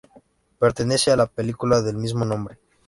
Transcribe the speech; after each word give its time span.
Pertenece 0.57 1.11
a 1.11 1.15
la 1.15 1.27
película 1.27 1.83
del 1.83 1.95
mismo 1.95 2.25
nombre. 2.25 2.57